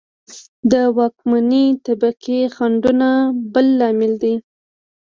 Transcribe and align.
د 0.71 0.73
واکمنې 0.97 1.65
طبقې 1.85 2.39
خنډونه 2.55 3.09
بل 3.53 3.67
لامل 3.79 4.13
دی 4.23 4.35